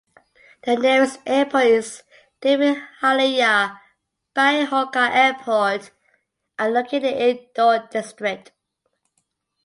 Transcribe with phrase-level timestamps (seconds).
[0.63, 2.01] The nearest airport is
[2.41, 3.79] Devi Ahilya
[4.33, 5.91] Bai Holkar Airport
[6.57, 8.51] and located in Indore district.